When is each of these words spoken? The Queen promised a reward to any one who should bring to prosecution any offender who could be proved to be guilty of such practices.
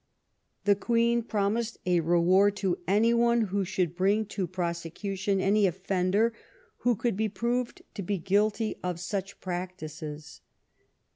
The 0.65 0.73
Queen 0.75 1.21
promised 1.21 1.77
a 1.85 1.99
reward 1.99 2.55
to 2.55 2.79
any 2.87 3.13
one 3.13 3.41
who 3.41 3.63
should 3.63 3.95
bring 3.95 4.25
to 4.33 4.47
prosecution 4.47 5.39
any 5.39 5.67
offender 5.67 6.33
who 6.77 6.95
could 6.95 7.15
be 7.15 7.29
proved 7.29 7.83
to 7.93 8.01
be 8.01 8.17
guilty 8.17 8.77
of 8.81 8.99
such 8.99 9.39
practices. 9.39 10.41